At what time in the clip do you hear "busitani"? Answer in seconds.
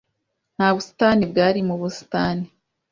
0.75-1.23, 1.81-2.45